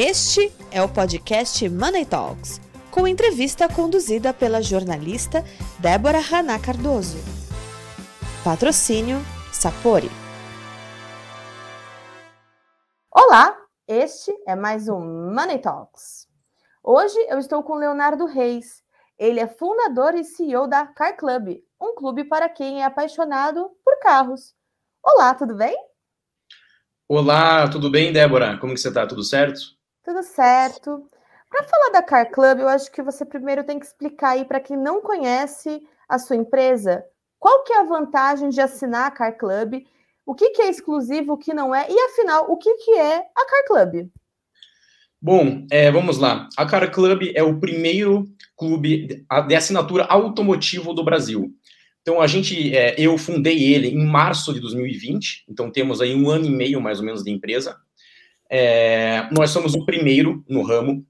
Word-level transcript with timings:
Este 0.00 0.52
é 0.70 0.80
o 0.80 0.88
podcast 0.88 1.68
Money 1.68 2.06
Talks, 2.06 2.60
com 2.88 3.04
entrevista 3.08 3.68
conduzida 3.68 4.32
pela 4.32 4.62
jornalista 4.62 5.42
Débora 5.80 6.20
Haná 6.20 6.56
Cardoso. 6.56 7.18
Patrocínio 8.44 9.16
Sapori. 9.52 10.08
Olá, 13.10 13.60
este 13.88 14.32
é 14.46 14.54
mais 14.54 14.88
um 14.88 15.34
Money 15.34 15.58
Talks. 15.58 16.28
Hoje 16.80 17.18
eu 17.28 17.40
estou 17.40 17.64
com 17.64 17.74
Leonardo 17.74 18.24
Reis. 18.24 18.84
Ele 19.18 19.40
é 19.40 19.48
fundador 19.48 20.14
e 20.14 20.22
CEO 20.22 20.68
da 20.68 20.86
Car 20.86 21.16
Club, 21.16 21.60
um 21.80 21.96
clube 21.96 22.22
para 22.22 22.48
quem 22.48 22.82
é 22.82 22.84
apaixonado 22.84 23.68
por 23.84 23.98
carros. 23.98 24.54
Olá, 25.02 25.34
tudo 25.34 25.56
bem? 25.56 25.76
Olá, 27.08 27.68
tudo 27.68 27.90
bem, 27.90 28.12
Débora? 28.12 28.56
Como 28.58 28.74
que 28.74 28.78
você 28.78 28.90
está? 28.90 29.04
Tudo 29.04 29.24
certo? 29.24 29.76
Tudo 30.08 30.22
certo. 30.22 31.06
Para 31.50 31.64
falar 31.64 31.90
da 31.92 32.02
Car 32.02 32.30
Club, 32.30 32.60
eu 32.60 32.68
acho 32.68 32.90
que 32.90 33.02
você 33.02 33.26
primeiro 33.26 33.62
tem 33.62 33.78
que 33.78 33.84
explicar 33.84 34.30
aí 34.30 34.44
para 34.46 34.58
quem 34.58 34.74
não 34.74 35.02
conhece 35.02 35.82
a 36.08 36.18
sua 36.18 36.34
empresa, 36.34 37.04
qual 37.38 37.62
que 37.62 37.74
é 37.74 37.80
a 37.80 37.84
vantagem 37.84 38.48
de 38.48 38.58
assinar 38.58 39.04
a 39.04 39.10
Car 39.10 39.36
Club, 39.36 39.82
o 40.24 40.34
que, 40.34 40.48
que 40.48 40.62
é 40.62 40.70
exclusivo, 40.70 41.34
o 41.34 41.36
que 41.36 41.52
não 41.52 41.74
é, 41.74 41.86
e 41.90 42.00
afinal, 42.06 42.50
o 42.50 42.56
que, 42.56 42.72
que 42.76 42.92
é 42.92 43.16
a 43.18 43.44
Car 43.44 43.64
Club? 43.66 44.08
Bom, 45.20 45.66
é, 45.70 45.92
vamos 45.92 46.16
lá. 46.16 46.48
A 46.56 46.64
Car 46.64 46.90
Club 46.90 47.30
é 47.34 47.42
o 47.42 47.60
primeiro 47.60 48.24
clube 48.56 49.26
de 49.46 49.54
assinatura 49.54 50.04
automotivo 50.04 50.94
do 50.94 51.04
Brasil. 51.04 51.52
Então, 52.00 52.18
a 52.18 52.26
gente, 52.26 52.74
é, 52.74 52.98
eu 52.98 53.18
fundei 53.18 53.74
ele 53.74 53.88
em 53.88 54.06
março 54.06 54.54
de 54.54 54.60
2020, 54.60 55.44
então 55.50 55.70
temos 55.70 56.00
aí 56.00 56.14
um 56.14 56.30
ano 56.30 56.46
e 56.46 56.50
meio, 56.50 56.80
mais 56.80 56.98
ou 56.98 57.04
menos, 57.04 57.22
de 57.22 57.30
empresa. 57.30 57.78
É, 58.50 59.28
nós 59.32 59.50
somos 59.50 59.74
o 59.74 59.84
primeiro 59.84 60.44
no 60.48 60.62
ramo. 60.62 61.04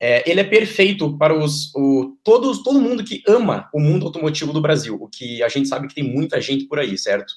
É, 0.00 0.28
ele 0.30 0.40
é 0.40 0.44
perfeito 0.44 1.16
para 1.16 1.32
os, 1.32 1.74
o, 1.74 2.16
todos, 2.22 2.62
todo 2.62 2.80
mundo 2.80 3.04
que 3.04 3.22
ama 3.26 3.70
o 3.72 3.80
mundo 3.80 4.06
automotivo 4.06 4.52
do 4.52 4.60
Brasil, 4.60 4.96
o 5.00 5.08
que 5.08 5.42
a 5.42 5.48
gente 5.48 5.68
sabe 5.68 5.88
que 5.88 5.94
tem 5.94 6.04
muita 6.04 6.40
gente 6.40 6.66
por 6.66 6.78
aí, 6.78 6.98
certo? 6.98 7.32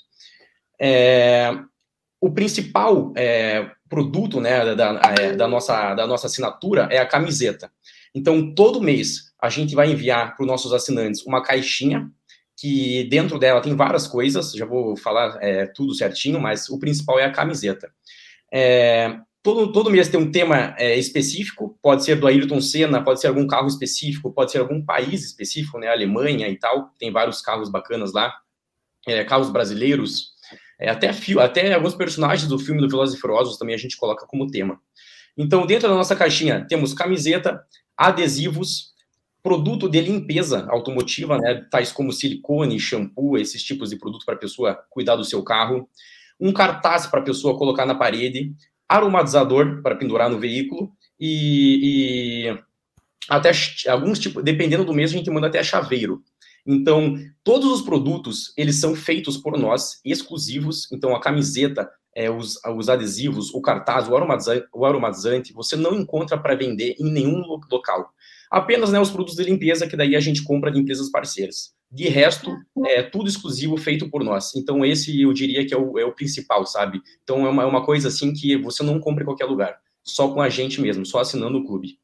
É, 0.79 1.51
o 2.19 2.31
principal 2.31 3.13
é, 3.15 3.71
produto 3.87 4.41
né, 4.41 4.75
da, 4.75 4.99
é, 5.17 5.33
da, 5.33 5.47
nossa, 5.47 5.93
da 5.95 6.05
nossa 6.05 6.27
assinatura 6.27 6.87
é 6.91 6.97
a 6.97 7.05
camiseta. 7.05 7.71
Então, 8.13 8.53
todo 8.53 8.81
mês, 8.81 9.33
a 9.39 9.49
gente 9.49 9.75
vai 9.75 9.91
enviar 9.91 10.35
para 10.35 10.43
os 10.43 10.47
nossos 10.47 10.73
assinantes 10.73 11.25
uma 11.25 11.43
caixinha 11.43 12.09
que 12.59 13.03
dentro 13.05 13.37
dela 13.37 13.61
tem 13.61 13.75
várias 13.75 14.07
coisas, 14.07 14.51
já 14.51 14.65
vou 14.65 14.97
falar 14.97 15.37
é, 15.41 15.67
tudo 15.67 15.93
certinho, 15.93 16.39
mas 16.39 16.67
o 16.69 16.79
principal 16.79 17.19
é 17.19 17.25
a 17.25 17.31
camiseta. 17.31 17.91
É, 18.51 19.19
todo, 19.47 19.71
todo 19.71 19.89
mês 19.89 20.09
tem 20.09 20.19
um 20.19 20.29
tema 20.29 20.75
é, 20.77 20.99
específico, 20.99 21.79
pode 21.81 22.03
ser 22.03 22.19
do 22.19 22.27
Ayrton 22.27 22.59
Senna, 22.59 23.01
pode 23.01 23.21
ser 23.21 23.27
algum 23.27 23.47
carro 23.47 23.67
específico, 23.67 24.29
pode 24.29 24.51
ser 24.51 24.57
algum 24.57 24.83
país 24.83 25.23
específico, 25.23 25.79
né, 25.79 25.87
Alemanha 25.87 26.49
e 26.49 26.57
tal, 26.57 26.91
tem 26.99 27.13
vários 27.13 27.41
carros 27.41 27.69
bacanas 27.69 28.11
lá, 28.11 28.33
é, 29.07 29.23
carros 29.23 29.49
brasileiros, 29.49 30.33
é, 30.77 30.89
até, 30.89 31.11
até 31.41 31.73
alguns 31.73 31.95
personagens 31.95 32.49
do 32.49 32.59
filme 32.59 32.81
do 32.81 32.89
Velozes 32.89 33.17
e 33.17 33.21
Furiosos 33.21 33.57
também 33.57 33.73
a 33.73 33.77
gente 33.77 33.95
coloca 33.95 34.27
como 34.27 34.47
tema. 34.47 34.81
Então, 35.37 35.65
dentro 35.65 35.87
da 35.87 35.95
nossa 35.95 36.13
caixinha, 36.13 36.65
temos 36.67 36.93
camiseta, 36.93 37.63
adesivos, 37.95 38.91
produto 39.41 39.87
de 39.87 40.01
limpeza 40.01 40.67
automotiva, 40.69 41.37
né, 41.37 41.65
tais 41.71 41.89
como 41.93 42.11
silicone, 42.11 42.77
shampoo, 42.81 43.37
esses 43.37 43.63
tipos 43.63 43.91
de 43.91 43.95
produto 43.95 44.25
para 44.25 44.35
a 44.35 44.39
pessoa 44.39 44.77
cuidar 44.89 45.15
do 45.15 45.23
seu 45.23 45.41
carro, 45.41 45.87
um 46.37 46.51
cartaz 46.51 47.07
para 47.07 47.21
a 47.21 47.23
pessoa 47.23 47.57
colocar 47.57 47.85
na 47.85 47.95
parede, 47.95 48.53
aromatizador 48.87 49.81
para 49.81 49.95
pendurar 49.95 50.29
no 50.29 50.39
veículo 50.39 50.91
e, 51.19 52.47
e 52.49 52.59
até 53.29 53.51
alguns 53.89 54.19
tipos, 54.19 54.43
dependendo 54.43 54.85
do 54.85 54.93
mês, 54.93 55.11
a 55.11 55.17
gente 55.17 55.29
manda 55.29 55.47
até 55.47 55.61
chaveiro. 55.63 56.23
Então, 56.65 57.15
todos 57.43 57.71
os 57.71 57.81
produtos, 57.81 58.53
eles 58.57 58.79
são 58.79 58.93
feitos 58.93 59.37
por 59.37 59.57
nós, 59.57 60.01
exclusivos. 60.03 60.91
Então, 60.91 61.15
a 61.15 61.21
camiseta, 61.21 61.89
é, 62.13 62.29
os, 62.29 62.59
os 62.75 62.89
adesivos, 62.89 63.53
o 63.53 63.61
cartaz, 63.61 64.09
o 64.09 64.15
aromatizante, 64.15 64.67
o 64.73 64.85
aromatizante, 64.85 65.53
você 65.53 65.77
não 65.77 65.93
encontra 65.95 66.37
para 66.37 66.55
vender 66.55 66.95
em 66.99 67.09
nenhum 67.09 67.41
local. 67.71 68.11
Apenas 68.51 68.91
né, 68.91 68.99
os 68.99 69.09
produtos 69.09 69.35
de 69.35 69.43
limpeza, 69.43 69.87
que 69.87 69.95
daí 69.95 70.15
a 70.15 70.19
gente 70.19 70.43
compra 70.43 70.69
de 70.69 70.79
empresas 70.79 71.09
parceiras. 71.09 71.73
De 71.89 72.09
resto, 72.09 72.51
é 72.85 73.01
tudo 73.01 73.29
exclusivo 73.29 73.77
feito 73.77 74.09
por 74.09 74.23
nós. 74.23 74.53
Então, 74.55 74.85
esse 74.85 75.21
eu 75.21 75.31
diria 75.31 75.65
que 75.65 75.73
é 75.73 75.77
o, 75.77 75.97
é 75.97 76.05
o 76.05 76.13
principal, 76.13 76.65
sabe? 76.65 77.01
Então, 77.23 77.45
é 77.45 77.49
uma, 77.49 77.63
é 77.63 77.65
uma 77.65 77.85
coisa 77.85 78.09
assim 78.09 78.33
que 78.33 78.57
você 78.57 78.83
não 78.83 78.99
compra 78.99 79.23
em 79.23 79.25
qualquer 79.25 79.45
lugar. 79.45 79.77
Só 80.03 80.33
com 80.33 80.41
a 80.41 80.49
gente 80.49 80.81
mesmo, 80.81 81.05
só 81.05 81.19
assinando 81.19 81.57
o 81.59 81.65
clube. 81.65 81.97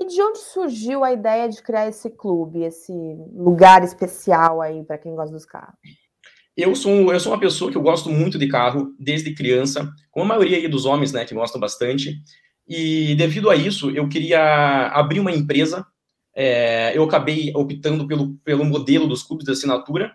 E 0.00 0.06
de 0.06 0.20
onde 0.22 0.38
surgiu 0.38 1.02
a 1.02 1.12
ideia 1.12 1.48
de 1.48 1.62
criar 1.62 1.88
esse 1.88 2.10
clube, 2.10 2.62
esse 2.62 2.92
lugar 3.32 3.82
especial 3.82 4.60
aí 4.60 4.84
para 4.84 4.98
quem 4.98 5.14
gosta 5.14 5.32
dos 5.32 5.46
carros? 5.46 5.74
Eu 6.56 6.74
sou, 6.74 7.12
eu 7.12 7.20
sou 7.20 7.32
uma 7.32 7.40
pessoa 7.40 7.70
que 7.70 7.76
eu 7.76 7.82
gosto 7.82 8.08
muito 8.10 8.38
de 8.38 8.48
carro 8.48 8.94
desde 8.98 9.34
criança, 9.34 9.90
como 10.10 10.24
a 10.24 10.28
maioria 10.28 10.68
dos 10.68 10.86
homens, 10.86 11.12
né, 11.12 11.24
que 11.24 11.34
gostam 11.34 11.60
bastante. 11.60 12.14
E 12.66 13.14
devido 13.14 13.48
a 13.48 13.56
isso, 13.56 13.90
eu 13.90 14.08
queria 14.08 14.88
abrir 14.88 15.20
uma 15.20 15.30
empresa. 15.30 15.86
É, 16.38 16.94
eu 16.94 17.02
acabei 17.02 17.50
optando 17.54 18.06
pelo, 18.06 18.34
pelo 18.44 18.62
modelo 18.62 19.08
dos 19.08 19.22
clubes 19.22 19.46
de 19.46 19.52
assinatura. 19.52 20.12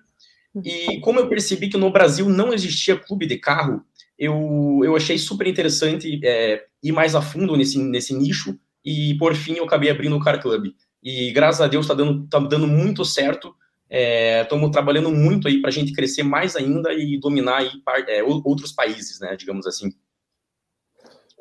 E 0.63 0.99
como 0.99 1.19
eu 1.19 1.27
percebi 1.27 1.67
que 1.69 1.77
no 1.77 1.91
Brasil 1.91 2.29
não 2.29 2.53
existia 2.53 2.95
clube 2.95 3.25
de 3.25 3.37
carro, 3.37 3.83
eu, 4.19 4.81
eu 4.83 4.95
achei 4.95 5.17
super 5.17 5.47
interessante 5.47 6.19
é, 6.23 6.63
ir 6.83 6.91
mais 6.91 7.15
a 7.15 7.21
fundo 7.21 7.57
nesse, 7.57 7.79
nesse 7.79 8.13
nicho. 8.13 8.55
E 8.85 9.15
por 9.15 9.33
fim, 9.33 9.53
eu 9.53 9.63
acabei 9.63 9.89
abrindo 9.89 10.15
o 10.15 10.19
Car 10.19 10.39
Club. 10.39 10.67
E 11.01 11.31
graças 11.31 11.61
a 11.61 11.67
Deus 11.67 11.85
está 11.85 11.95
dando, 11.95 12.27
tá 12.27 12.37
dando 12.37 12.67
muito 12.67 13.03
certo. 13.03 13.55
Estamos 13.89 14.69
é, 14.69 14.71
trabalhando 14.71 15.11
muito 15.11 15.47
aí 15.47 15.59
para 15.59 15.69
a 15.69 15.73
gente 15.73 15.91
crescer 15.91 16.23
mais 16.23 16.55
ainda 16.55 16.93
e 16.93 17.19
dominar 17.19 17.57
aí, 17.57 17.71
é, 18.07 18.23
outros 18.23 18.71
países, 18.71 19.19
né, 19.19 19.35
digamos 19.35 19.65
assim. 19.65 19.89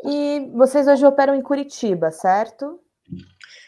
E 0.04 0.50
vocês 0.54 0.88
hoje 0.88 1.04
operam 1.04 1.34
em 1.34 1.42
Curitiba, 1.42 2.10
certo? 2.10 2.79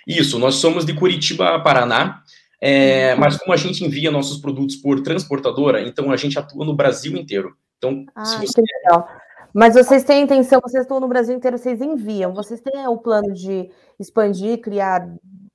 Isso, 0.07 0.39
nós 0.39 0.57
somos 0.57 0.85
de 0.85 0.95
Curitiba, 0.95 1.61
Paraná, 1.61 2.23
é, 2.61 3.15
uhum. 3.15 3.21
mas 3.21 3.37
como 3.37 3.53
a 3.53 3.57
gente 3.57 3.85
envia 3.85 4.11
nossos 4.11 4.39
produtos 4.39 4.77
por 4.77 5.01
transportadora, 5.01 5.83
então 5.83 6.11
a 6.11 6.17
gente 6.17 6.39
atua 6.39 6.65
no 6.65 6.75
Brasil 6.75 7.17
inteiro. 7.17 7.57
Então, 7.79 8.05
ah, 8.15 8.25
se 8.25 8.39
você... 8.39 8.61
legal. 8.61 9.09
Mas 9.55 9.75
vocês 9.75 10.05
têm 10.05 10.23
intenção, 10.23 10.61
vocês 10.63 10.83
estão 10.83 10.99
no 10.99 11.09
Brasil 11.09 11.37
inteiro, 11.37 11.59
vocês 11.59 11.81
enviam, 11.81 12.33
vocês 12.33 12.61
têm 12.61 12.87
o 12.87 12.97
plano 12.97 13.35
de 13.35 13.69
expandir, 14.01 14.61
criar 14.61 15.07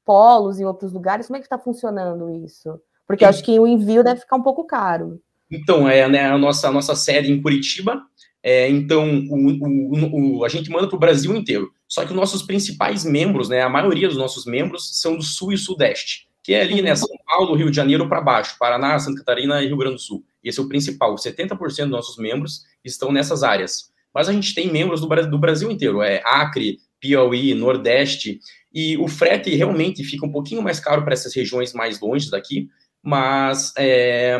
polos 0.05 0.59
em 0.59 0.65
outros 0.65 0.93
lugares? 0.93 1.27
Como 1.27 1.37
é 1.37 1.39
que 1.39 1.45
está 1.45 1.57
funcionando 1.57 2.29
isso? 2.45 2.79
Porque 3.07 3.23
eu 3.23 3.29
acho 3.29 3.43
que 3.43 3.59
o 3.59 3.65
envio 3.65 4.03
deve 4.03 4.19
ficar 4.19 4.35
um 4.35 4.43
pouco 4.43 4.65
caro. 4.65 5.19
Então, 5.49 5.89
é 5.89 6.07
né, 6.07 6.25
a 6.25 6.37
nossa, 6.37 6.67
a 6.67 6.71
nossa 6.71 6.93
sede 6.93 7.31
em 7.31 7.41
Curitiba, 7.41 8.03
é, 8.43 8.69
então, 8.69 9.25
o, 9.29 9.47
o, 9.65 10.37
o, 10.37 10.45
a 10.45 10.49
gente 10.49 10.69
manda 10.69 10.87
para 10.87 10.95
o 10.95 10.99
Brasil 10.99 11.35
inteiro. 11.35 11.71
Só 11.87 12.03
que 12.03 12.11
os 12.11 12.15
nossos 12.15 12.41
principais 12.41 13.05
membros, 13.05 13.49
né, 13.49 13.61
a 13.61 13.69
maioria 13.69 14.07
dos 14.07 14.17
nossos 14.17 14.45
membros 14.45 14.99
são 14.99 15.15
do 15.15 15.23
Sul 15.23 15.53
e 15.53 15.57
Sudeste, 15.57 16.27
que 16.43 16.53
é 16.53 16.61
ali, 16.61 16.81
né, 16.81 16.95
São 16.95 17.09
Paulo, 17.25 17.55
Rio 17.55 17.69
de 17.69 17.75
Janeiro 17.75 18.07
para 18.07 18.21
baixo, 18.21 18.57
Paraná, 18.59 18.99
Santa 18.99 19.19
Catarina 19.19 19.61
e 19.61 19.67
Rio 19.67 19.77
Grande 19.77 19.95
do 19.95 20.01
Sul. 20.01 20.23
Esse 20.43 20.59
é 20.59 20.63
o 20.63 20.67
principal. 20.67 21.15
70% 21.15 21.57
dos 21.57 21.89
nossos 21.89 22.17
membros 22.17 22.63
estão 22.83 23.11
nessas 23.11 23.43
áreas. 23.43 23.91
Mas 24.13 24.27
a 24.27 24.33
gente 24.33 24.53
tem 24.53 24.71
membros 24.71 25.01
do, 25.01 25.07
do 25.07 25.37
Brasil 25.37 25.69
inteiro, 25.69 26.01
é 26.01 26.21
Acre, 26.25 26.79
Piauí, 26.99 27.53
Nordeste, 27.53 28.39
e 28.73 28.97
o 28.97 29.07
frete 29.07 29.53
realmente 29.55 30.03
fica 30.03 30.25
um 30.25 30.31
pouquinho 30.31 30.61
mais 30.61 30.79
caro 30.79 31.03
para 31.03 31.13
essas 31.13 31.33
regiões 31.33 31.73
mais 31.73 31.99
longe 31.99 32.29
daqui, 32.29 32.69
mas 33.01 33.73
é, 33.77 34.39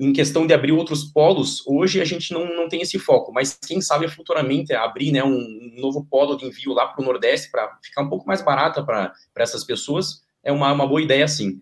em 0.00 0.14
questão 0.14 0.46
de 0.46 0.54
abrir 0.54 0.72
outros 0.72 1.04
polos, 1.04 1.62
hoje 1.66 2.00
a 2.00 2.04
gente 2.06 2.32
não, 2.32 2.46
não 2.56 2.68
tem 2.70 2.80
esse 2.80 2.98
foco, 2.98 3.30
mas 3.30 3.52
quem 3.52 3.82
sabe 3.82 4.08
futuramente 4.08 4.72
abrir 4.72 5.12
né, 5.12 5.22
um 5.22 5.74
novo 5.76 6.06
polo 6.08 6.36
de 6.36 6.46
envio 6.46 6.72
lá 6.72 6.86
para 6.86 7.02
o 7.02 7.04
Nordeste 7.04 7.50
para 7.50 7.78
ficar 7.82 8.02
um 8.02 8.08
pouco 8.08 8.26
mais 8.26 8.40
barata 8.40 8.82
para 8.82 9.12
essas 9.36 9.62
pessoas, 9.62 10.24
é 10.42 10.50
uma, 10.50 10.72
uma 10.72 10.86
boa 10.86 11.02
ideia 11.02 11.28
sim. 11.28 11.60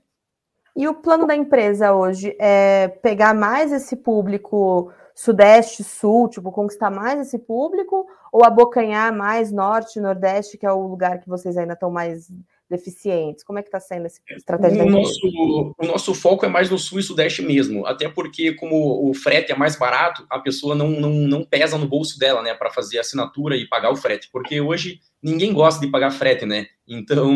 E 0.77 0.87
o 0.87 0.95
plano 0.95 1.27
da 1.27 1.35
empresa 1.35 1.93
hoje 1.93 2.37
é 2.39 2.87
pegar 3.03 3.35
mais 3.35 3.73
esse 3.73 3.97
público 3.97 4.93
Sudeste, 5.17 5.83
Sul, 5.83 6.29
tipo, 6.29 6.53
conquistar 6.53 6.93
mais 6.93 7.21
esse 7.21 7.41
público, 7.41 8.07
ou 8.31 8.45
abocanhar 8.45 9.13
mais 9.13 9.51
Norte, 9.51 9.99
Nordeste, 9.99 10.57
que 10.57 10.65
é 10.65 10.71
o 10.71 10.87
lugar 10.87 11.19
que 11.19 11.29
vocês 11.29 11.57
ainda 11.57 11.73
estão 11.73 11.91
mais 11.91 12.31
deficientes? 12.69 13.45
Como 13.45 13.59
é 13.59 13.63
que 13.63 13.69
está 13.69 13.81
sendo 13.81 14.07
essa 14.07 14.21
estratégia? 14.31 14.85
O 14.85 14.91
nosso, 14.91 15.75
o 15.79 15.87
nosso 15.87 16.15
foco 16.15 16.45
é 16.45 16.49
mais 16.49 16.69
no 16.71 16.79
sul 16.79 16.99
e 16.99 17.03
sudeste 17.03 17.43
mesmo, 17.43 17.87
até 17.87 18.09
porque 18.09 18.53
como 18.55 19.09
o 19.09 19.15
frete 19.15 19.53
é 19.53 19.57
mais 19.57 19.77
barato, 19.77 20.27
a 20.29 20.39
pessoa 20.39 20.75
não, 20.75 20.89
não, 20.91 21.11
não 21.11 21.45
pesa 21.45 21.79
no 21.79 21.89
bolso 21.89 22.19
dela, 22.19 22.43
né, 22.43 22.55
para 22.55 22.71
fazer 22.71 22.99
a 22.99 23.01
assinatura 23.01 23.57
e 23.57 23.69
pagar 23.69 23.91
o 23.91 23.97
frete, 23.97 24.29
porque 24.33 24.61
hoje 24.61 25.01
ninguém 25.23 25.53
gosta 25.53 25.85
de 25.85 25.91
pagar 25.91 26.11
frete, 26.11 26.45
né? 26.45 26.67
Então, 26.87 27.35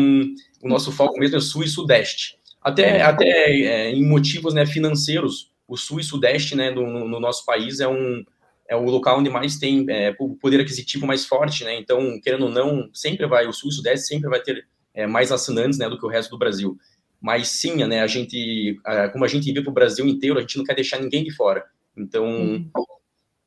o 0.61 0.67
nosso 0.67 0.91
foco 0.91 1.19
mesmo 1.19 1.37
é 1.37 1.41
sul 1.41 1.63
e 1.63 1.67
sudeste. 1.67 2.37
Até, 2.61 3.01
até 3.01 3.27
é, 3.27 3.91
em 3.91 4.07
motivos 4.07 4.53
né, 4.53 4.65
financeiros, 4.65 5.51
o 5.67 5.75
sul 5.75 5.99
e 5.99 6.03
sudeste 6.03 6.55
né, 6.55 6.71
no, 6.71 7.07
no 7.07 7.19
nosso 7.19 7.45
país 7.45 7.79
é 7.79 7.87
um, 7.87 8.23
é 8.69 8.73
é 8.73 8.75
o 8.75 8.83
local 8.83 9.19
onde 9.19 9.29
mais 9.29 9.57
tem 9.57 9.85
é, 9.89 10.15
o 10.19 10.35
poder 10.35 10.59
aquisitivo 10.59 11.05
mais 11.05 11.25
forte, 11.25 11.63
né? 11.63 11.75
Então, 11.77 12.19
querendo 12.21 12.45
ou 12.45 12.51
não, 12.51 12.89
sempre 12.93 13.27
vai, 13.27 13.47
o 13.47 13.53
Sul 13.53 13.69
e 13.69 13.73
o 13.73 13.75
Sudeste 13.75 14.07
sempre 14.07 14.29
vai 14.29 14.41
ter 14.41 14.67
é, 14.93 15.07
mais 15.07 15.31
assinantes, 15.31 15.79
né, 15.79 15.89
do 15.89 15.97
que 15.97 16.05
o 16.05 16.09
resto 16.09 16.31
do 16.31 16.37
Brasil. 16.37 16.77
Mas 17.19 17.47
sim, 17.49 17.85
né, 17.85 18.01
a 18.01 18.07
gente, 18.07 18.77
como 19.13 19.23
a 19.23 19.27
gente 19.29 19.45
vive 19.45 19.61
para 19.61 19.71
o 19.71 19.73
Brasil 19.73 20.05
inteiro, 20.05 20.37
a 20.37 20.41
gente 20.41 20.57
não 20.57 20.65
quer 20.65 20.75
deixar 20.75 20.99
ninguém 20.99 21.23
de 21.23 21.31
fora. 21.31 21.63
Então, 21.95 22.65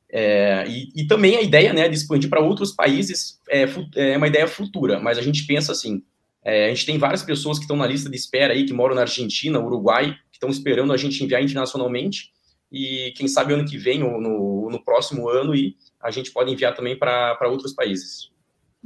é, 0.09 0.65
e, 0.67 0.91
e, 0.95 1.05
também 1.05 1.35
a 1.35 1.41
ideia, 1.41 1.73
né, 1.73 1.87
de 1.87 1.95
expandir 1.95 2.29
para 2.29 2.39
outros 2.39 2.71
países 2.71 3.39
é, 3.49 3.65
é, 3.95 4.17
uma 4.17 4.27
ideia 4.27 4.47
futura, 4.47 4.99
mas 4.99 5.17
a 5.17 5.21
gente 5.21 5.45
pensa 5.45 5.73
assim, 5.73 6.01
é, 6.43 6.65
a 6.65 6.69
gente 6.69 6.85
tem 6.85 6.97
várias 6.97 7.23
pessoas 7.23 7.57
que 7.57 7.65
estão 7.65 7.75
na 7.75 7.85
lista 7.85 8.09
de 8.09 8.15
espera 8.15 8.53
aí, 8.53 8.65
que 8.65 8.73
moram 8.73 8.95
na 8.95 9.01
Argentina, 9.01 9.59
Uruguai, 9.59 10.15
que 10.31 10.37
estão 10.37 10.49
esperando 10.49 10.93
a 10.93 10.97
gente 10.97 11.21
enviar 11.23 11.43
internacionalmente, 11.43 12.31
e 12.71 13.13
quem 13.15 13.27
sabe 13.27 13.53
ano 13.53 13.65
que 13.65 13.77
vem 13.77 14.03
ou 14.03 14.19
no, 14.19 14.69
no 14.69 14.83
próximo 14.83 15.29
ano 15.29 15.55
e 15.55 15.75
a 16.01 16.11
gente 16.11 16.31
pode 16.31 16.51
enviar 16.51 16.75
também 16.75 16.97
para 16.97 17.47
outros 17.49 17.73
países. 17.73 18.29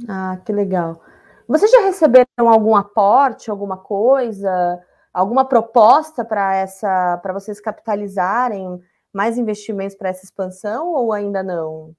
Ah, 0.08 0.40
que 0.44 0.52
legal. 0.52 1.02
Vocês 1.52 1.70
já 1.70 1.82
receberam 1.82 2.48
algum 2.48 2.74
aporte, 2.74 3.50
alguma 3.50 3.76
coisa, 3.76 4.80
alguma 5.12 5.44
proposta 5.44 6.24
para 6.24 6.56
essa, 6.56 7.18
para 7.18 7.34
vocês 7.34 7.60
capitalizarem 7.60 8.80
mais 9.12 9.36
investimentos 9.36 9.94
para 9.94 10.08
essa 10.08 10.24
expansão 10.24 10.94
ou 10.94 11.12
ainda 11.12 11.42
não? 11.42 11.94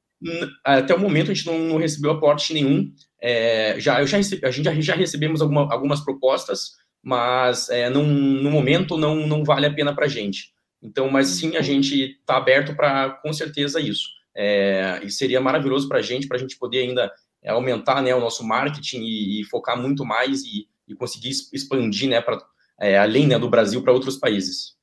Até 0.63 0.95
o 0.95 0.99
momento 0.99 1.29
a 1.29 1.33
gente 1.35 1.45
não, 1.45 1.59
não 1.59 1.77
recebeu 1.77 2.09
aporte 2.09 2.51
nenhum. 2.51 2.91
É, 3.21 3.79
já, 3.79 4.01
eu 4.01 4.07
já 4.07 4.17
recebi, 4.17 4.43
a 4.43 4.49
gente 4.49 4.65
já, 4.65 4.73
já 4.73 4.95
recebemos 4.95 5.39
alguma, 5.39 5.71
algumas 5.71 6.03
propostas, 6.03 6.71
mas 7.03 7.69
é, 7.69 7.89
no 7.89 8.03
momento 8.49 8.97
não, 8.97 9.27
não 9.27 9.43
vale 9.43 9.67
a 9.67 9.73
pena 9.73 9.93
para 9.93 10.05
a 10.05 10.09
gente. 10.09 10.51
Então, 10.81 11.11
mas 11.11 11.27
sim, 11.27 11.57
a 11.57 11.61
gente 11.61 12.17
está 12.19 12.37
aberto 12.37 12.75
para, 12.75 13.11
com 13.21 13.31
certeza, 13.31 13.79
isso. 13.79 14.07
É, 14.35 14.99
e 15.03 15.11
seria 15.11 15.39
maravilhoso 15.39 15.87
para 15.87 15.99
a 15.99 16.01
gente, 16.01 16.27
para 16.27 16.37
a 16.37 16.39
gente 16.39 16.57
poder 16.57 16.79
ainda 16.79 17.11
é, 17.43 17.51
aumentar 17.51 18.01
né, 18.01 18.15
o 18.15 18.19
nosso 18.19 18.43
marketing 18.43 19.01
e, 19.01 19.41
e 19.41 19.43
focar 19.45 19.79
muito 19.79 20.05
mais 20.05 20.43
e, 20.43 20.67
e 20.87 20.95
conseguir 20.95 21.29
expandir 21.51 22.09
né, 22.09 22.21
para 22.21 22.39
é, 22.79 22.97
além 22.97 23.27
né, 23.27 23.37
do 23.37 23.49
Brasil 23.49 23.83
para 23.83 23.93
outros 23.93 24.17
países. 24.17 24.75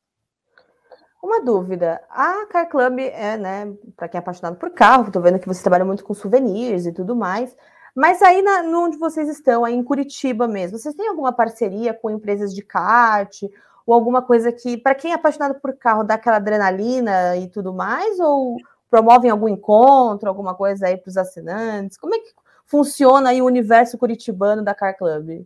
Uma 1.22 1.42
dúvida, 1.42 2.00
a 2.08 2.46
Car 2.46 2.68
Club 2.68 2.98
é, 2.98 3.36
né, 3.36 3.72
para 3.96 4.08
quem 4.08 4.18
é 4.18 4.20
apaixonado 4.20 4.56
por 4.56 4.70
carro, 4.70 5.06
estou 5.06 5.20
vendo 5.20 5.38
que 5.38 5.48
você 5.48 5.62
trabalha 5.62 5.84
muito 5.84 6.04
com 6.04 6.14
souvenirs 6.14 6.86
e 6.86 6.92
tudo 6.92 7.14
mais, 7.14 7.54
mas 7.94 8.22
aí 8.22 8.40
na, 8.40 8.62
onde 8.78 8.96
vocês 8.96 9.28
estão, 9.28 9.64
aí 9.64 9.74
em 9.74 9.82
Curitiba 9.82 10.48
mesmo, 10.48 10.78
vocês 10.78 10.94
têm 10.94 11.08
alguma 11.08 11.32
parceria 11.32 11.92
com 11.92 12.10
empresas 12.10 12.54
de 12.54 12.62
kart 12.62 13.42
ou 13.86 13.94
alguma 13.94 14.22
coisa 14.22 14.52
que, 14.52 14.76
para 14.76 14.94
quem 14.94 15.10
é 15.10 15.14
apaixonado 15.14 15.60
por 15.60 15.76
carro, 15.76 16.04
dá 16.04 16.14
aquela 16.14 16.36
adrenalina 16.36 17.36
e 17.36 17.48
tudo 17.48 17.72
mais? 17.72 18.20
Ou 18.20 18.56
promovem 18.88 19.30
algum 19.30 19.48
encontro, 19.48 20.28
alguma 20.28 20.54
coisa 20.54 20.86
aí 20.86 20.96
para 20.96 21.08
os 21.08 21.16
assinantes? 21.16 21.98
Como 21.98 22.14
é 22.14 22.18
que 22.18 22.32
funciona 22.70 23.30
aí 23.30 23.42
o 23.42 23.46
universo 23.46 23.98
curitibano 23.98 24.64
da 24.64 24.74
Car 24.74 24.96
Club? 24.96 25.44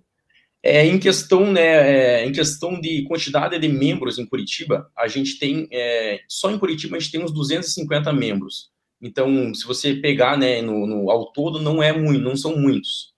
É, 0.62 0.86
em 0.86 0.98
questão, 0.98 1.50
né, 1.52 2.22
é, 2.22 2.26
em 2.26 2.32
questão 2.32 2.80
de 2.80 3.02
quantidade 3.04 3.58
de 3.58 3.68
membros 3.68 4.18
em 4.18 4.26
Curitiba, 4.26 4.90
a 4.96 5.08
gente 5.08 5.38
tem, 5.38 5.68
é, 5.70 6.20
só 6.28 6.50
em 6.50 6.58
Curitiba 6.58 6.96
a 6.96 7.00
gente 7.00 7.12
tem 7.12 7.22
uns 7.22 7.32
250 7.32 8.12
membros. 8.12 8.70
Então, 9.00 9.54
se 9.54 9.66
você 9.66 9.94
pegar, 9.94 10.38
né, 10.38 10.62
no, 10.62 10.86
no, 10.86 11.10
ao 11.10 11.32
todo, 11.32 11.60
não 11.60 11.82
é 11.82 11.92
muito, 11.92 12.22
não 12.22 12.36
são 12.36 12.56
muitos. 12.56 13.12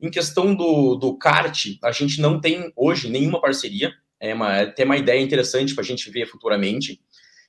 Em 0.00 0.10
questão 0.10 0.54
do, 0.54 0.94
do 0.94 1.16
kart, 1.16 1.66
a 1.82 1.92
gente 1.92 2.20
não 2.20 2.40
tem 2.40 2.72
hoje 2.74 3.10
nenhuma 3.10 3.40
parceria, 3.40 3.92
é 4.18 4.32
uma, 4.32 4.64
tem 4.66 4.86
uma 4.86 4.96
ideia 4.96 5.20
interessante 5.20 5.74
para 5.74 5.84
a 5.84 5.86
gente 5.86 6.10
ver 6.10 6.26
futuramente. 6.26 7.00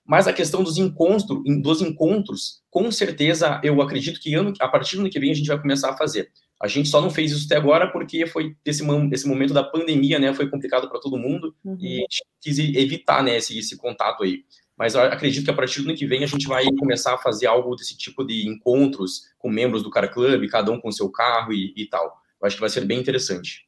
Mas 0.08 0.26
a 0.26 0.32
questão 0.32 0.64
dos 0.64 0.78
encontros, 0.78 1.38
dos 1.62 1.82
encontros, 1.82 2.62
com 2.72 2.90
certeza, 2.90 3.60
eu 3.62 3.82
acredito 3.82 4.22
que 4.22 4.34
ano, 4.34 4.54
a 4.58 4.68
partir 4.70 4.96
do 4.96 5.02
ano 5.02 5.10
que 5.10 5.20
vem 5.20 5.32
a 5.32 5.34
gente 5.34 5.48
vai 5.48 5.60
começar 5.60 5.90
a 5.90 5.98
fazer. 5.98 6.32
A 6.62 6.68
gente 6.68 6.88
só 6.88 7.02
não 7.02 7.10
fez 7.10 7.32
isso 7.32 7.46
até 7.46 7.58
agora 7.58 7.92
porque 7.92 8.26
foi 8.26 8.56
esse, 8.66 8.84
esse 9.12 9.28
momento 9.28 9.54
da 9.54 9.64
pandemia, 9.64 10.18
né? 10.18 10.34
Foi 10.34 10.50
complicado 10.50 10.90
para 10.90 11.00
todo 11.00 11.18
mundo 11.18 11.54
uhum. 11.64 11.78
e 11.80 11.98
a 11.98 12.08
gente 12.10 12.26
quis 12.42 12.58
evitar, 12.58 13.22
né, 13.22 13.36
esse, 13.38 13.60
esse 13.60 13.76
contato 13.76 14.24
aí. 14.24 14.44
Mas 14.78 14.96
eu 14.96 15.02
acredito 15.02 15.44
que 15.44 15.52
a 15.52 15.56
partir 15.56 15.82
do 15.82 15.90
ano 15.90 15.98
que 15.98 16.08
vem 16.08 16.24
a 16.24 16.28
gente 16.28 16.48
vai 16.48 16.64
começar 16.80 17.14
a 17.14 17.18
fazer 17.18 17.48
algo 17.48 17.76
desse 17.76 17.98
tipo 17.98 18.24
de 18.24 18.48
encontros 18.48 19.24
com 19.38 19.50
membros 19.50 19.84
do 19.84 19.90
Car 19.90 20.12
Club, 20.12 20.48
cada 20.50 20.72
um 20.72 20.80
com 20.80 20.92
seu 20.92 21.12
carro 21.12 21.52
e, 21.52 21.74
e 21.76 21.86
tal. 21.88 22.06
Eu 22.40 22.48
acho 22.48 22.56
que 22.56 22.62
vai 22.62 22.70
ser 22.70 22.86
bem 22.86 23.00
interessante. 23.00 23.68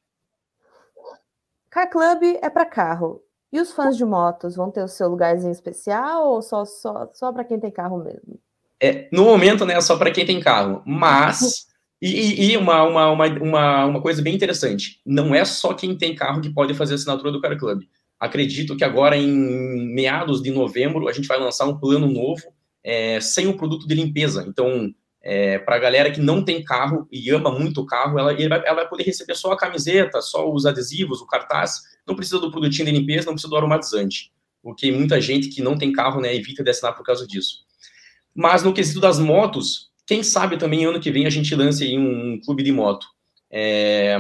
Car 1.70 1.90
Club 1.90 2.24
é 2.42 2.50
para 2.50 2.66
carro. 2.66 3.22
E 3.52 3.60
os 3.60 3.72
fãs 3.72 3.98
de 3.98 4.06
motos 4.06 4.56
vão 4.56 4.70
ter 4.70 4.84
o 4.84 4.88
seu 4.88 5.10
lugarzinho 5.10 5.52
especial 5.52 6.30
ou 6.30 6.42
só, 6.42 6.66
só, 6.66 7.10
só 7.14 7.32
para 7.32 7.44
quem 7.44 7.60
tem 7.60 7.72
carro 7.72 8.04
mesmo? 8.04 8.40
É, 8.82 9.10
no 9.12 9.26
momento, 9.26 9.66
né, 9.66 9.80
só 9.82 9.98
para 9.98 10.12
quem 10.12 10.26
tem 10.26 10.40
carro. 10.40 10.82
Mas, 10.86 11.66
e, 12.02 12.52
e, 12.52 12.58
uma, 12.58 12.84
uma, 12.84 13.12
uma, 13.12 13.86
uma, 13.86 14.02
coisa 14.02 14.22
bem 14.22 14.36
interessante: 14.36 15.02
não 15.06 15.34
é 15.34 15.44
só 15.44 15.74
quem 15.74 15.98
tem 15.98 16.16
carro 16.16 16.42
que 16.42 16.54
pode 16.54 16.74
fazer 16.74 16.94
assinatura 16.94 17.32
do 17.32 17.42
Car 17.42 17.58
Club. 17.58 17.82
Acredito 18.20 18.76
que 18.78 18.84
agora, 18.84 19.18
em 19.18 19.94
meados 19.94 20.42
de 20.42 20.52
novembro, 20.52 21.08
a 21.08 21.14
gente 21.14 21.28
vai 21.28 21.40
lançar 21.40 21.66
um 21.66 21.78
plano 21.78 22.08
novo 22.08 22.44
é, 22.84 23.20
sem 23.20 23.48
o 23.48 23.58
produto 23.58 23.88
de 23.88 23.96
limpeza. 23.96 24.46
Então, 24.48 24.94
é, 25.22 25.60
para 25.60 25.76
a 25.76 25.80
galera 25.80 26.12
que 26.12 26.22
não 26.22 26.44
tem 26.44 26.64
carro 26.64 27.08
e 27.12 27.30
ama 27.30 27.52
muito 27.52 27.82
o 27.82 27.86
carro, 27.86 28.18
ela, 28.18 28.34
ela 28.34 28.76
vai 28.76 28.88
poder 28.88 29.04
receber 29.04 29.36
só 29.36 29.52
a 29.52 29.58
camiseta, 29.58 30.22
só 30.22 30.52
os 30.52 30.66
adesivos, 30.66 31.22
o 31.22 31.28
cartaz, 31.28 31.82
não 32.10 32.16
precisa 32.16 32.40
do 32.40 32.52
produtinho 32.52 32.86
de 32.86 32.92
limpeza, 32.92 33.28
não 33.28 33.34
precisa 33.34 33.50
do 33.50 33.56
aromatizante, 33.56 34.32
porque 34.62 34.92
muita 34.92 35.22
gente 35.22 35.48
que 35.50 35.62
não 35.62 35.78
tem 35.78 35.92
carro 35.92 36.20
né, 36.20 36.36
evita 36.36 36.64
de 36.64 36.70
assinar 36.70 36.96
por 36.96 37.04
causa 37.04 37.26
disso. 37.26 37.66
Mas 38.36 38.64
no 38.64 38.74
quesito 38.74 39.00
das 39.00 39.20
motos, 39.20 39.90
quem 40.06 40.24
sabe 40.24 40.58
também 40.58 40.86
ano 40.86 41.00
que 41.00 41.12
vem 41.12 41.26
a 41.26 41.30
gente 41.30 41.56
lance 41.56 41.84
aí 41.84 41.98
um, 41.98 42.34
um 42.34 42.42
clube 42.42 42.64
de 42.64 42.72
moto. 42.72 43.08
É, 43.52 44.20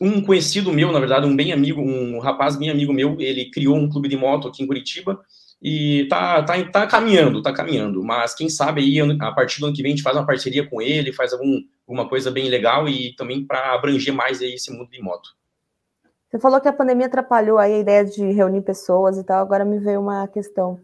um 0.00 0.20
conhecido 0.20 0.72
meu, 0.72 0.90
na 0.90 0.98
verdade, 0.98 1.26
um 1.26 1.36
bem 1.36 1.52
amigo, 1.52 1.80
um 1.80 2.18
rapaz 2.18 2.56
bem 2.56 2.70
amigo 2.70 2.92
meu, 2.92 3.16
ele 3.20 3.50
criou 3.50 3.76
um 3.76 3.88
clube 3.88 4.08
de 4.08 4.16
moto 4.16 4.48
aqui 4.48 4.62
em 4.62 4.66
Curitiba, 4.66 5.20
e 5.62 6.06
tá, 6.10 6.42
tá, 6.42 6.62
tá 6.64 6.86
caminhando, 6.86 7.40
tá 7.40 7.50
caminhando. 7.50 8.04
Mas 8.04 8.34
quem 8.34 8.50
sabe 8.50 8.82
aí, 8.82 9.00
a 9.00 9.32
partir 9.32 9.60
do 9.60 9.66
ano 9.66 9.74
que 9.74 9.82
vem, 9.82 9.92
a 9.92 9.96
gente 9.96 10.02
faz 10.04 10.14
uma 10.14 10.26
parceria 10.26 10.68
com 10.68 10.82
ele, 10.82 11.10
faz 11.10 11.32
algum, 11.32 11.62
alguma 11.88 12.06
coisa 12.06 12.30
bem 12.30 12.50
legal 12.50 12.86
e 12.86 13.14
também 13.16 13.42
para 13.46 13.72
abranger 13.72 14.12
mais 14.12 14.42
aí 14.42 14.54
esse 14.54 14.70
mundo 14.70 14.90
de 14.90 15.00
moto. 15.00 15.30
Você 16.34 16.40
falou 16.40 16.60
que 16.60 16.66
a 16.66 16.72
pandemia 16.72 17.06
atrapalhou 17.06 17.58
aí 17.58 17.74
a 17.74 17.78
ideia 17.78 18.04
de 18.04 18.32
reunir 18.32 18.62
pessoas 18.62 19.16
e 19.16 19.22
tal, 19.22 19.40
agora 19.40 19.64
me 19.64 19.78
veio 19.78 20.00
uma 20.00 20.26
questão. 20.26 20.80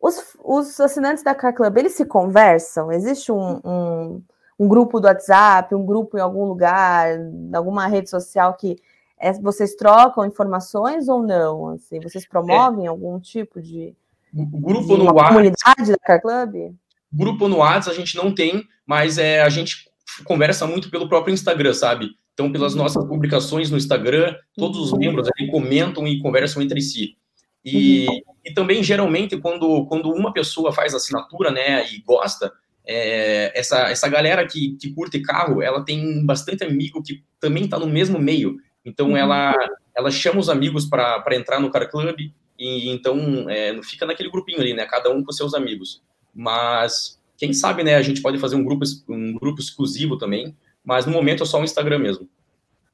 Os, 0.00 0.36
os 0.42 0.80
assinantes 0.80 1.22
da 1.22 1.36
Car 1.36 1.54
Club, 1.54 1.76
eles 1.76 1.92
se 1.92 2.04
conversam? 2.04 2.90
Existe 2.90 3.30
um, 3.30 3.60
um, 3.64 4.22
um 4.58 4.66
grupo 4.66 4.98
do 4.98 5.06
WhatsApp, 5.06 5.72
um 5.72 5.86
grupo 5.86 6.18
em 6.18 6.20
algum 6.20 6.46
lugar, 6.46 7.16
alguma 7.54 7.86
rede 7.86 8.10
social 8.10 8.54
que 8.54 8.76
é, 9.20 9.32
vocês 9.34 9.76
trocam 9.76 10.26
informações 10.26 11.08
ou 11.08 11.22
não? 11.22 11.68
Assim, 11.68 12.00
vocês 12.00 12.26
promovem 12.26 12.86
é. 12.86 12.88
algum 12.88 13.20
tipo 13.20 13.62
de, 13.62 13.94
grupo 14.32 14.96
no 14.96 15.04
WhatsApp. 15.04 15.28
comunidade 15.28 15.92
da 15.92 15.98
Car 15.98 16.20
Club? 16.20 16.74
Grupo 17.12 17.46
no 17.46 17.58
WhatsApp 17.58 17.96
a 17.96 18.00
gente 18.00 18.16
não 18.16 18.34
tem, 18.34 18.64
mas 18.84 19.16
é, 19.16 19.42
a 19.42 19.48
gente 19.48 19.88
conversa 20.24 20.66
muito 20.66 20.90
pelo 20.90 21.08
próprio 21.08 21.32
Instagram, 21.32 21.72
sabe? 21.72 22.20
Então, 22.42 22.50
pelas 22.50 22.74
nossas 22.74 23.04
publicações 23.04 23.70
no 23.70 23.76
Instagram, 23.76 24.34
todos 24.56 24.78
os 24.80 24.92
uhum. 24.92 24.98
membros 24.98 25.28
ali 25.28 25.48
comentam 25.48 26.06
e 26.08 26.18
conversam 26.18 26.60
entre 26.60 26.80
si. 26.80 27.16
E, 27.64 28.06
uhum. 28.08 28.20
e 28.44 28.52
também, 28.52 28.82
geralmente, 28.82 29.36
quando, 29.36 29.86
quando 29.86 30.10
uma 30.10 30.32
pessoa 30.32 30.72
faz 30.72 30.92
assinatura, 30.92 31.52
né, 31.52 31.86
e 31.92 32.00
gosta, 32.00 32.52
é, 32.84 33.56
essa, 33.56 33.90
essa 33.90 34.08
galera 34.08 34.44
que, 34.44 34.76
que 34.80 34.92
curte 34.92 35.20
carro, 35.20 35.62
ela 35.62 35.84
tem 35.84 36.26
bastante 36.26 36.64
amigo 36.64 37.00
que 37.00 37.22
também 37.38 37.64
está 37.64 37.78
no 37.78 37.86
mesmo 37.86 38.18
meio. 38.18 38.56
Então, 38.84 39.10
uhum. 39.10 39.16
ela, 39.16 39.54
ela 39.96 40.10
chama 40.10 40.40
os 40.40 40.48
amigos 40.48 40.86
para 40.86 41.24
entrar 41.32 41.60
no 41.60 41.70
Car 41.70 41.88
Club, 41.88 42.18
e 42.58 42.90
então 42.90 43.48
é, 43.48 43.80
fica 43.82 44.04
naquele 44.04 44.30
grupinho 44.30 44.60
ali, 44.60 44.74
né? 44.74 44.84
Cada 44.86 45.10
um 45.10 45.22
com 45.22 45.32
seus 45.32 45.54
amigos. 45.54 46.02
Mas 46.34 47.20
quem 47.36 47.52
sabe, 47.52 47.84
né? 47.84 47.94
A 47.94 48.02
gente 48.02 48.20
pode 48.20 48.38
fazer 48.38 48.56
um 48.56 48.64
grupo, 48.64 48.84
um 49.08 49.32
grupo 49.34 49.60
exclusivo 49.60 50.18
também. 50.18 50.56
Mas 50.84 51.06
no 51.06 51.12
momento 51.12 51.42
é 51.42 51.46
só 51.46 51.60
o 51.60 51.64
Instagram 51.64 51.98
mesmo. 51.98 52.28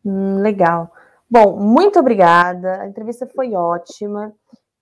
Hum, 0.05 0.41
legal. 0.41 0.93
Bom, 1.31 1.59
muito 1.59 1.99
obrigada. 1.99 2.83
A 2.83 2.89
entrevista 2.89 3.27
foi 3.27 3.55
ótima. 3.55 4.33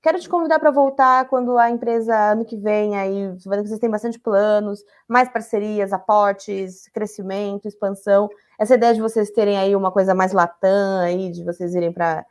Quero 0.02 0.20
te 0.20 0.28
convidar 0.28 0.60
para 0.60 0.70
voltar 0.70 1.28
quando 1.28 1.58
a 1.58 1.68
empresa 1.68 2.16
ano 2.16 2.44
que 2.44 2.56
vem 2.56 2.96
aí, 2.96 3.28
vocês 3.44 3.80
têm 3.80 3.90
bastante 3.90 4.20
planos, 4.20 4.84
mais 5.08 5.28
parcerias, 5.28 5.92
aportes, 5.92 6.88
crescimento, 6.92 7.66
expansão. 7.66 8.28
Essa 8.56 8.74
ideia 8.74 8.94
de 8.94 9.00
vocês 9.00 9.32
terem 9.32 9.58
aí 9.58 9.74
uma 9.74 9.90
coisa 9.90 10.14
mais 10.14 10.32
latã 10.32 11.00
aí, 11.00 11.32
de 11.32 11.42
vocês 11.42 11.74
irem 11.74 11.92
para 11.92 12.24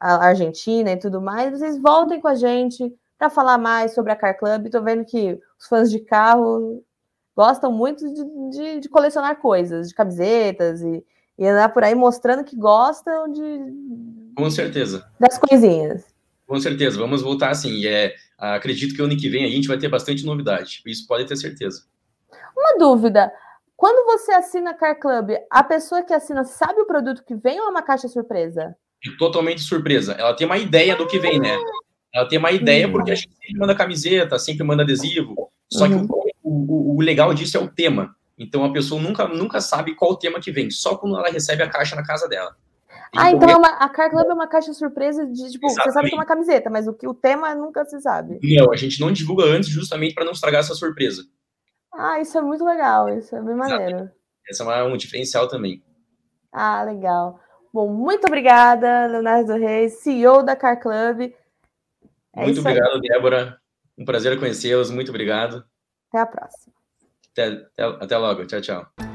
a 0.00 0.26
Argentina 0.28 0.90
e 0.90 0.96
tudo 0.98 1.20
mais, 1.20 1.50
vocês 1.50 1.78
voltem 1.78 2.18
com 2.18 2.28
a 2.28 2.34
gente 2.34 2.90
para 3.18 3.28
falar 3.28 3.58
mais 3.58 3.92
sobre 3.94 4.12
a 4.12 4.16
Car 4.16 4.38
Club. 4.38 4.64
Estou 4.64 4.82
vendo 4.82 5.04
que 5.04 5.38
os 5.58 5.66
fãs 5.66 5.90
de 5.90 6.00
carro 6.00 6.82
gostam 7.36 7.70
muito 7.70 8.06
de, 8.12 8.24
de, 8.50 8.80
de 8.80 8.88
colecionar 8.88 9.36
coisas, 9.36 9.88
de 9.88 9.94
camisetas 9.94 10.80
e, 10.80 11.04
e, 11.38 11.46
andar 11.46 11.68
por 11.68 11.84
aí 11.84 11.94
mostrando 11.94 12.42
que 12.42 12.56
gostam 12.56 13.30
de. 13.30 14.32
Com 14.34 14.50
certeza. 14.50 15.06
Das 15.20 15.36
coisinhas. 15.38 16.04
Com 16.46 16.58
certeza, 16.58 16.98
vamos 16.98 17.22
voltar 17.22 17.50
assim. 17.50 17.84
É, 17.86 18.14
acredito 18.38 18.94
que 18.94 19.02
ano 19.02 19.16
que 19.16 19.28
vem 19.28 19.44
a 19.44 19.50
gente 19.50 19.68
vai 19.68 19.76
ter 19.76 19.88
bastante 19.88 20.24
novidade. 20.24 20.82
Isso 20.86 21.06
pode 21.06 21.26
ter 21.26 21.36
certeza. 21.36 21.84
Uma 22.56 22.78
dúvida. 22.78 23.30
Quando 23.76 24.06
você 24.06 24.32
assina 24.32 24.72
Car 24.72 24.98
Club, 24.98 25.32
a 25.50 25.62
pessoa 25.62 26.02
que 26.02 26.14
assina 26.14 26.44
sabe 26.44 26.80
o 26.80 26.86
produto 26.86 27.22
que 27.24 27.34
vem 27.34 27.60
ou 27.60 27.66
é 27.66 27.70
uma 27.70 27.82
caixa 27.82 28.08
surpresa? 28.08 28.74
É 29.04 29.10
totalmente 29.18 29.60
surpresa. 29.60 30.12
Ela 30.12 30.34
tem 30.34 30.46
uma 30.46 30.56
ideia 30.56 30.96
do 30.96 31.06
que 31.06 31.18
vem, 31.18 31.38
né? 31.38 31.58
Ela 32.14 32.26
tem 32.26 32.38
uma 32.38 32.50
ideia 32.50 32.90
porque 32.90 33.10
a 33.10 33.14
gente 33.14 33.34
sempre 33.34 33.58
manda 33.58 33.74
camiseta, 33.74 34.38
sempre 34.38 34.64
manda 34.64 34.82
adesivo. 34.82 35.52
Só 35.70 35.84
uhum. 35.84 36.06
que 36.06 36.25
o, 36.46 36.94
o, 36.94 36.96
o, 36.96 37.00
legal 37.02 37.34
disso 37.34 37.56
é 37.56 37.60
o 37.60 37.68
tema. 37.68 38.14
Então 38.38 38.64
a 38.64 38.72
pessoa 38.72 39.00
nunca, 39.00 39.26
nunca 39.26 39.60
sabe 39.60 39.94
qual 39.94 40.12
o 40.12 40.16
tema 40.16 40.40
que 40.40 40.52
vem, 40.52 40.70
só 40.70 40.96
quando 40.96 41.16
ela 41.16 41.28
recebe 41.28 41.62
a 41.62 41.68
caixa 41.68 41.96
na 41.96 42.04
casa 42.04 42.28
dela. 42.28 42.54
Ah, 43.16 43.30
então 43.30 43.48
é 43.48 43.56
uma, 43.56 43.68
a 43.68 43.88
Car 43.88 44.10
Club 44.10 44.26
é 44.28 44.32
uma 44.32 44.46
caixa 44.46 44.72
surpresa 44.72 45.26
de, 45.26 45.50
tipo, 45.50 45.66
Exatamente. 45.66 45.84
você 45.84 45.92
sabe 45.92 46.08
que 46.08 46.14
é 46.14 46.18
uma 46.18 46.26
camiseta, 46.26 46.70
mas 46.70 46.86
o 46.86 46.92
que 46.92 47.08
o 47.08 47.14
tema 47.14 47.54
nunca 47.54 47.84
se 47.84 48.00
sabe. 48.00 48.38
Não, 48.42 48.72
a 48.72 48.76
gente 48.76 49.00
não 49.00 49.10
divulga 49.10 49.44
antes 49.44 49.70
justamente 49.70 50.14
para 50.14 50.24
não 50.24 50.32
estragar 50.32 50.60
essa 50.60 50.74
surpresa. 50.74 51.24
Ah, 51.92 52.20
isso 52.20 52.36
é 52.36 52.42
muito 52.42 52.64
legal, 52.64 53.08
isso 53.08 53.34
é 53.34 53.42
bem 53.42 53.54
maneiro. 53.56 54.10
Essa 54.48 54.64
é 54.64 54.82
um 54.84 54.96
diferencial 54.96 55.48
também. 55.48 55.82
Ah, 56.52 56.82
legal. 56.82 57.40
Bom, 57.72 57.92
muito 57.92 58.26
obrigada, 58.26 59.06
Leonardo 59.06 59.54
Reis, 59.54 60.00
CEO 60.00 60.42
da 60.42 60.54
Car 60.54 60.80
Club. 60.80 61.32
É 62.34 62.42
muito 62.42 62.60
obrigado, 62.60 62.94
aí. 62.94 63.00
Débora. 63.00 63.58
Um 63.98 64.04
prazer 64.04 64.38
conhecê-los. 64.38 64.90
Muito 64.90 65.08
obrigado. 65.08 65.64
Até 66.08 66.18
a 66.18 66.26
próxima. 66.26 66.74
Até, 67.32 67.46
até, 67.48 67.84
até 68.04 68.16
logo. 68.16 68.46
Tchau, 68.46 68.60
tchau. 68.60 69.05